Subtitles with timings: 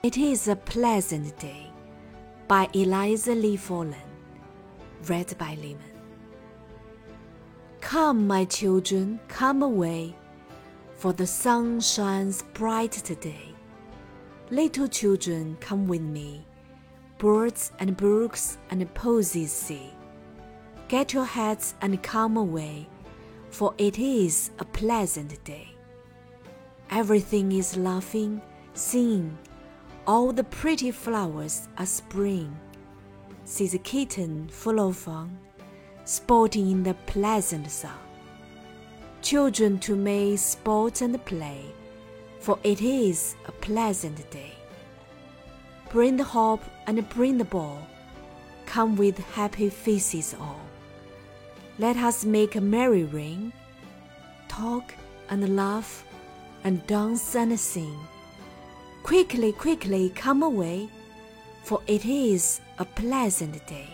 [0.00, 1.72] It is a pleasant day
[2.46, 3.96] by Eliza Lee Follen.
[5.08, 5.82] Read by Lehman.
[7.80, 10.14] Come, my children, come away,
[10.94, 13.52] for the sun shines bright today.
[14.50, 16.46] Little children, come with me,
[17.18, 19.90] birds and brooks and posies see.
[20.86, 22.88] Get your hats and come away,
[23.50, 25.74] for it is a pleasant day.
[26.88, 28.40] Everything is laughing,
[28.74, 29.36] singing,
[30.08, 32.56] all the pretty flowers are spring.
[33.44, 35.38] See the kitten full of fun,
[36.06, 37.92] sporting in the pleasant sun.
[39.20, 41.60] Children too may sport and play,
[42.40, 44.54] for it is a pleasant day.
[45.92, 47.86] Bring the hop and bring the ball,
[48.64, 50.62] come with happy faces all.
[51.78, 53.52] Let us make a merry ring,
[54.48, 54.94] talk
[55.28, 56.02] and laugh,
[56.64, 57.98] and dance and sing.
[59.02, 60.88] Quickly, quickly come away,
[61.62, 63.88] for it is a pleasant day.